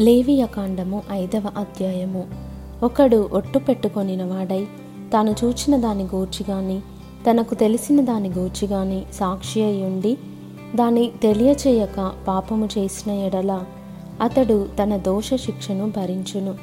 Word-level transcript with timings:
లేవియకాండము 0.00 1.02
ఐదవ 1.10 1.50
అధ్యాయము. 1.56 2.24
ఒకడు 2.82 3.30
ఒట్టు 3.32 3.58
పెట్టుకొనిన 3.58 4.24
వాడై 4.24 4.66
తాను 5.12 5.34
చూచిన 5.44 5.76
దాని 5.76 6.04
గూర్చి 6.04 6.46
గాని 6.50 6.80
తనకు 7.30 7.54
తెలిసిన 7.54 8.00
దాని 8.00 8.28
గూర్చి 8.28 8.68
గాని 8.68 9.04
సాక్షి 9.12 9.62
అయి 9.62 9.84
ఉండి 9.84 10.18
దాని 10.74 11.12
తెలియచేయక 11.22 12.12
పాపము 12.28 12.68
చేసిన 12.78 13.12
ఎడల 13.12 13.60
అతడు 14.20 14.68
తన 14.82 14.96
దోష 14.96 15.34
శిక్షను 15.34 15.90
భరించును. 15.90 16.54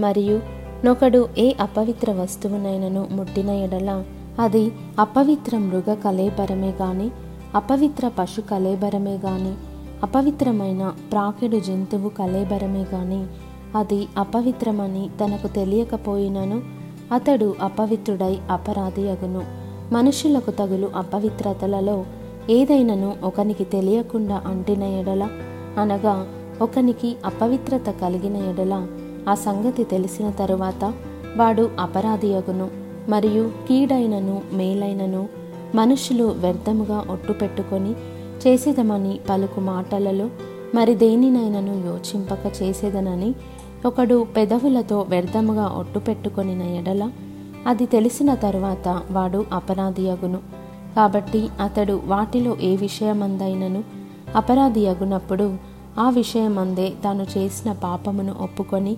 మరియు 0.00 0.40
నొకడు 0.84 1.28
ఏ 1.38 1.52
అపవిత్ర 1.60 2.12
వస్తువునైనను 2.12 3.08
ముట్టిన 3.10 3.50
ఎడల 3.50 4.04
అది 4.38 4.72
అపవిత్ర 4.98 5.58
మృగ 5.58 5.94
కలేబరమే 5.94 6.70
గాని 6.70 7.10
అపవిత్ర 7.54 8.08
పశు 8.08 8.40
కలేబరమే 8.40 9.14
గాని 9.14 9.54
అపవిత్రమైన 10.02 10.94
ప్రాకెడు 11.12 11.56
జంతువు 11.56 12.08
కలేబరమే 12.08 12.84
కానీ 12.84 13.26
అది 13.76 14.08
అపవిత్రమని 14.18 15.10
తనకు 15.24 15.48
తెలియకపోయినను 15.48 16.62
అతడు 17.14 17.54
అపవిత్రుడై 17.60 18.38
అపరాధి 18.50 19.08
అగును. 19.08 19.42
మనుషులకు 19.94 20.50
తగులు 20.50 20.90
అపవిత్రతలలో 20.96 22.04
ఏదైనను 22.50 23.16
ఒకనికి 23.24 23.64
తెలియకుండా 23.64 24.42
అంటిన 24.46 24.82
ఎడల 24.82 25.28
అనగా 25.78 26.26
ఒకనికి 26.62 27.16
అపవిత్రత 27.24 27.90
కలిగిన 27.90 28.36
ఎడల 28.36 28.86
ఆ 29.28 29.34
సంగతి 29.34 29.84
తెలిసిన 29.84 30.30
తరువాత 30.30 30.92
వాడు 31.36 31.70
అపరాధి 31.80 32.34
అగును. 32.34 32.70
మరియు 33.08 33.50
కీడైనను 33.68 34.42
మేలైనను 34.52 35.28
మనుషులు 35.74 36.24
వ్యర్థముగా 36.24 37.04
ఒట్టు 37.10 37.32
పెట్టుకొని 37.32 37.94
చేసేదమని 38.46 39.20
పలుకు 39.30 39.60
మాటలలో 39.60 40.30
మరి 40.74 40.94
దేనినైనను 40.94 41.86
యోచింపక 41.86 42.62
చేసేదనని? 42.62 43.34
ఒకడు 43.86 44.26
పెదవులతో 44.36 45.00
వ్యర్థముగా 45.00 45.66
ఒట్టు 45.66 45.98
పెట్టుకొనిన 45.98 46.62
ఎడల 46.62 47.10
అది 47.66 47.86
తెలిసిన 47.86 48.34
తరువాత 48.34 49.02
వాడు 49.10 49.44
అపరాధియగును. 49.52 50.38
కాబట్టి 50.96 51.48
అతడు 51.60 52.00
వాటిలో 52.06 52.56
ఏ 52.60 52.76
విషయమందైనను? 52.76 53.84
అపరాధి 54.36 54.86
అగునప్పుడు 54.86 55.56
ఆ 55.98 56.10
విషయమందే 56.10 56.92
తాను 57.04 57.26
చేసిన 57.38 57.72
పాపమును 57.72 58.34
ఒప్పుకొని 58.40 58.96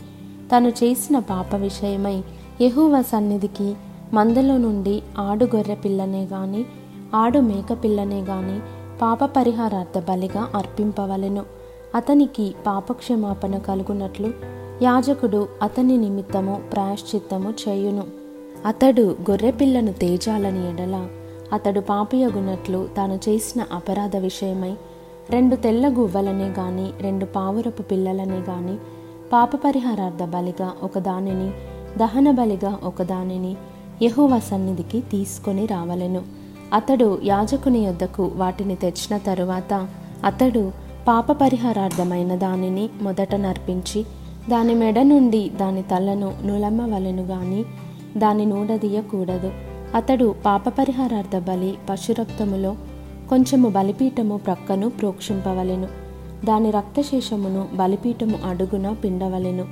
తాను 0.53 0.69
చేసిన 0.69 1.19
పాప 1.19 1.55
విషయమై 1.55 2.23
యహూవ 2.61 3.03
సన్నిధికి 3.03 3.75
మందలో 4.15 4.57
నుండి 4.57 5.03
ఆడు 5.19 5.45
గొర్రె 5.45 5.75
పిల్లనే 5.75 6.23
గాని 6.23 6.65
ఆడు 7.15 7.39
మేక 7.39 7.85
పిల్లనే 7.85 8.21
గాని 8.21 8.80
పాప 9.03 9.25
పరిహారార్థ 9.25 9.99
బలిగా 9.99 10.49
అర్పింపవలెను. 10.55 11.43
అతనికి 11.95 12.55
పాపక్షమాపణ 12.67 13.59
కలుగునట్లు 13.59 14.33
యాజకుడు 14.83 15.49
అతని 15.63 15.97
నిమిత్తము 15.97 16.61
ప్రాయశ్చిత్తము 16.73 17.51
చేయును. 17.51 18.05
అతడు 18.67 19.17
గొర్రెపిల్లను 19.31 19.93
తేజాలని 19.93 20.71
ఎడల 20.71 21.09
అతడు 21.53 21.81
పాపియగునట్లు 21.81 22.89
తాను 22.97 23.21
చేసిన 23.29 23.65
అపరాధ 23.73 24.17
విషయమై 24.17 24.73
రెండు 25.31 25.57
తెల్ల 25.57 25.89
గువ్వలనే 25.89 26.49
గాని 26.49 26.91
రెండు 27.01 27.25
పావురపు 27.25 27.83
పిల్లలనే 27.83 28.39
గాని 28.39 28.77
పాప 29.33 29.57
పరిహారార్థ 29.57 30.23
బలిగా 30.23 30.73
ఒకదానిని 30.83 31.51
దహన 31.99 32.31
బలిగా 32.31 32.79
ఒకదానిని 32.85 33.57
యహువ 34.03 34.39
సన్నిధికి 34.39 35.01
తీసుకొని 35.01 35.67
రావలెను. 35.67 36.23
అతడు 36.75 37.19
యాజకుని 37.25 37.79
యొద్దకు 37.79 38.31
వాటిని 38.35 38.75
తెచ్చిన 38.75 39.19
తరువాత 39.19 39.89
అతడు 40.25 40.73
పాప 41.09 41.33
పరిహారార్థమైన 41.33 42.35
దానిని 42.35 42.89
మొదట 43.03 43.35
నర్పించి 43.35 44.05
దాని 44.51 44.75
మెడ 44.75 45.03
నుండి 45.03 45.51
దాని 45.61 45.83
తలను 45.83 46.33
నులమ్మవలెను 46.45 47.23
గాని 47.23 47.65
దాని 48.17 48.47
నూడదీయకూడదు 48.47 49.53
అతడు 49.95 50.35
పాప 50.45 50.69
పరిహారార్థ 50.69 51.39
బలి 51.39 51.79
పశురక్తములో 51.91 52.77
కొంచెము 53.29 53.69
బలిపీఠము 53.69 54.37
ప్రక్కను 54.37 54.89
ప్రోక్షింపవలెను. 54.89 55.89
దాని 56.45 56.71
రక్తశేషమును 56.71 57.69
బలిపీఠము 57.75 58.39
అడుగున 58.49 58.93
పిండవలెను. 58.93 59.65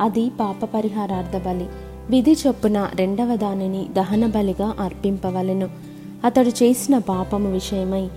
అది 0.00 0.30
పాప 0.40 0.64
పరిహారార్థ 0.64 1.48
బలి. 1.48 1.66
విధి 2.10 2.36
చొప్పున 2.46 2.88
రెండవ 2.94 3.36
దానిని 3.36 3.86
దహన 3.92 4.26
బలిగా 4.26 4.74
అర్పింపవలెను. 4.80 5.93
అతడు 6.24 6.48
చేసిన 6.48 6.98
పాపము 6.98 7.52
విషయమై 7.52 8.08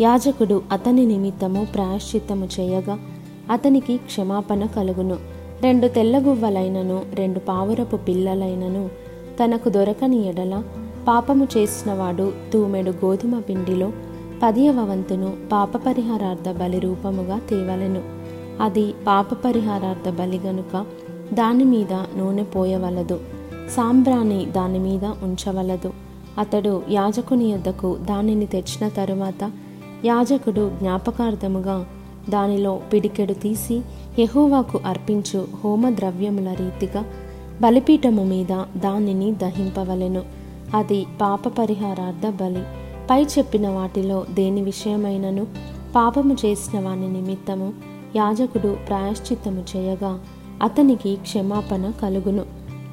యాజకుడు 0.00 0.62
అతని 0.72 1.06
నిమిత్తము 1.06 1.66
ప్రాయశ్చిత్తము 1.74 2.48
చేయగా 2.60 2.98
అతనికి 3.50 3.96
క్షమాపణ 3.96 4.66
కలుగును. 4.66 5.16
రెండు 5.62 5.88
తెల్లగువ్వలైనను 5.88 7.02
రెండు 7.14 7.38
పావురపు 7.38 7.96
పిల్లలైనను 7.96 8.88
తనకు 9.44 9.68
దొరకని 9.68 10.28
ఎడల 10.28 10.62
పాపము 11.08 11.48
చేసినవాడు 11.56 12.32
తూమెడు 12.52 12.90
గోధుమ 12.90 13.40
పిండిలో 13.40 13.92
పదియవ 14.42 14.80
వంతును 14.80 15.32
పాప 15.52 15.76
పరిహారార్థ 15.76 16.58
బలి 16.58 16.78
రూపముగా 16.78 17.38
తేవలెను. 17.38 18.02
అది 18.60 18.94
పాప 19.06 19.34
పరిహారార్థ 19.34 20.08
బలి 20.08 20.40
గనుక 20.46 20.86
దాని 21.34 21.64
మీద 21.64 21.92
నూనె 21.92 22.42
పోయవలదు 22.42 23.20
సాంబ్రాణి 23.70 24.44
దాని 24.44 24.78
మీద 24.78 25.04
ఉంచవలదు. 25.04 25.92
అతడు 26.38 26.82
యాజకుని 26.90 27.44
యొద్దకు 27.44 27.96
దానిని 27.96 28.46
తెచ్చిన 28.46 28.88
తరువాత 28.88 29.52
యాజకుడు 30.04 30.70
జ్ఞాపకార్థముగా 30.78 31.86
దానిలో 32.28 32.80
పిడికెడు 32.92 33.32
తీసి 33.32 33.82
యహోవాకు 34.18 34.80
అర్పించు 34.86 35.48
హోమ 35.64 35.90
ద్రవ్యముల 35.90 36.52
రీతిగా 36.52 37.04
బలిపీఠము 37.62 38.24
మీద 38.24 38.64
దానిని 38.76 39.32
దహింపవలెను. 39.32 40.22
అది 40.74 41.06
పాప 41.20 41.48
పరిహారార్థ 41.48 42.42
బలి. 42.42 42.62
పై 43.10 43.22
చెప్పిన 43.22 43.68
వాటిలో 43.68 44.24
దేని 44.30 44.62
విషయమైనను 44.62 45.46
పాపము 45.96 46.36
చేసిన 46.44 46.80
వాని 46.80 47.12
నిమిత్తము 47.12 47.72
యాజకుడు 48.16 48.76
ప్రాయశ్చిత్తము 48.88 49.64
చేయగా 49.76 50.20
అతనికి 50.62 51.16
క్షమాపణ 51.16 51.92
కలుగును. 52.02 52.44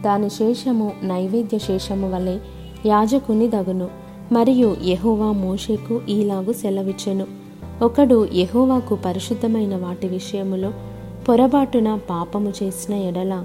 దాని 0.03 0.29
శేషము 0.29 0.91
నైవేద్య 1.03 1.59
శేషము 1.59 2.11
వలె 2.11 2.37
యాజకుని 2.85 3.47
దగును. 3.47 3.87
మరియు 4.31 4.75
యహోవా 4.85 5.31
మోషేకు 5.31 6.01
ఈలాగు 6.09 6.53
సెలవిచ్చెను. 6.53 7.25
ఒకడు 7.81 8.27
యహోవాకు 8.33 8.97
పరిశుద్ధమైన 9.05 9.75
వాటి 9.75 10.07
విషయములో 10.07 10.71
పొరబాటున 11.29 11.99
పాపము 12.09 12.53
చేసిన 12.63 12.93
ఎడల 12.95 13.43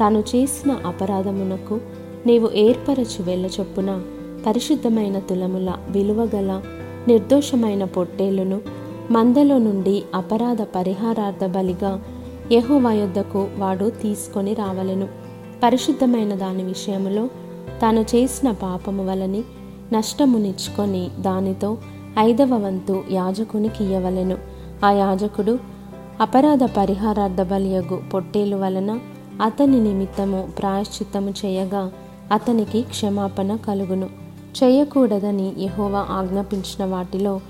తాను 0.00 0.18
చేసిన 0.18 0.76
అపరాధమునకు 0.86 1.80
నీవు 2.26 2.50
ఏర్పరచు 2.54 3.22
వెళ్ళచొప్పున 3.22 4.02
పరిశుద్ధమైన 4.46 5.18
తులముల 5.18 5.72
విలువగల 5.90 6.62
నిర్దోషమైన 7.08 7.84
పొట్టేలును 7.84 8.60
మందలో 9.10 9.58
నుండి 9.58 10.02
అపరాధ 10.14 10.62
పరిహారార్థ 10.62 11.46
బలిగా 11.46 12.02
యహోవా 12.52 12.92
యొద్దకు 12.92 13.48
వాడు 13.58 13.90
తీసుకొని 13.90 14.54
రావలెను. 14.54 15.08
పరిశుద్ధమైన 15.62 16.34
దాని 16.34 16.62
విషయములో 16.62 17.28
తాను 17.82 18.00
చేసిన 18.00 18.50
పాపము 18.50 19.10
వలని 19.10 19.42
నష్టమునిచ్చుకొని 19.92 21.10
దానితో 21.20 21.78
ఐదవ 22.18 22.54
వంతు 22.54 23.04
యాజకునికి 23.10 23.84
ఇయ్యవలెను. 23.84 24.36
ఆ 24.84 24.90
యాజకుడు 24.90 25.58
అపరాధ 26.20 26.64
పరిహారార్థ 26.64 27.42
బలియగు 27.42 28.00
పొట్టేలు 28.14 28.56
వలన 28.56 28.98
అతని 29.42 29.80
నిమిత్తము 29.80 30.48
ప్రాయశ్చిత్తము 30.58 31.30
చేయగా 31.30 31.92
అతనికి 32.32 32.82
క్షమాపణ 32.82 33.56
కలుగును. 33.56 34.06
చేయకూడదని 34.64 35.52
యహోవా 35.58 36.06
ఆజ్ఞాపించిన 36.10 36.84
వాటిలో 36.84 37.40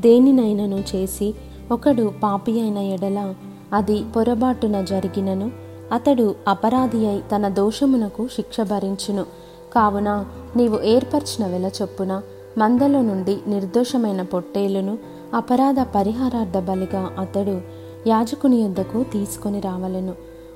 దేనినైనను 0.00 0.84
చేసి 0.96 1.34
ఒకడు 1.72 2.12
పాపి 2.22 2.60
అయిన 2.60 2.78
ఎడల 2.78 3.34
అది 3.72 4.04
పొరబాటున 4.16 4.84
జరిగినను 4.84 5.50
అతడు 5.92 6.34
అపరాధి 6.48 7.06
అయి 7.06 7.22
తన 7.36 7.48
దోషమునకు 7.48 8.28
శిక్ష 8.28 8.60
భరించును. 8.60 9.26
కావున 9.74 10.26
నీవు 10.56 10.80
ఏర్పరిచిన 10.80 11.46
వెల 11.46 11.70
చొప్పున 11.82 12.22
మందలో 12.58 13.02
నుండి 13.02 13.38
నిర్దోషమైన 13.46 14.22
పొట్టేలును 14.22 14.98
అపరాధ 15.34 15.80
పరిహారార్థ 15.80 16.58
బలిగా 16.58 17.10
అతడు 17.18 17.60
యాజకుని 18.06 18.56
యొద్దకు 18.56 19.02
తీసుకొని 19.02 19.60
రావలెను. 19.60 20.14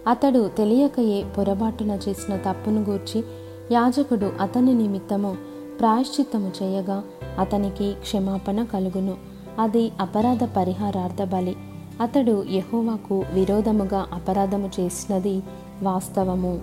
అతడు 0.08 0.50
తెలియకయే 0.58 1.24
పొరబాటున 1.38 1.98
చేసిన 2.08 2.36
తప్పును 2.36 2.82
గూర్చి 2.82 3.24
యాజకుడు 3.72 4.32
అతని 4.40 4.74
నిమిత్తము 4.74 5.36
ప్రాయశ్చిత్తము 5.80 6.52
చేయగా 6.62 7.02
అతనికి 7.38 7.92
క్షమాపణ 7.92 8.64
కలుగును. 8.64 9.14
అది 9.58 9.92
అపరాధ 10.00 10.44
పరిహారార్థ 10.56 11.22
బలి. 11.22 11.56
అతడు 12.00 12.44
యహోవాకు 12.50 13.24
విరోధముగా 13.32 14.06
అపరాధము 14.12 14.70
చేసినది 14.80 15.42
వాస్తవము. 15.82 16.60